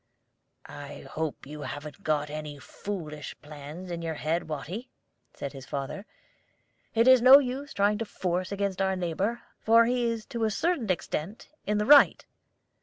"I 0.65 1.01
hope 1.01 1.45
you 1.45 1.61
haven't 1.61 2.03
got 2.03 2.31
any 2.31 2.57
foolish 2.57 3.39
plans 3.43 3.91
in 3.91 4.01
your 4.01 4.15
head, 4.15 4.49
Watty," 4.49 4.89
said 5.35 5.53
his 5.53 5.67
father. 5.67 6.07
"It 6.95 7.07
is 7.07 7.19
of 7.19 7.25
no 7.25 7.37
use 7.37 7.71
trying 7.71 7.99
force 7.99 8.51
against 8.51 8.81
our 8.81 8.95
neighbor, 8.95 9.41
for 9.59 9.85
he 9.85 10.07
is 10.07 10.25
to 10.33 10.43
a 10.43 10.49
certain 10.49 10.89
extent 10.89 11.49
in 11.67 11.77
the 11.77 11.85
right." 11.85 12.25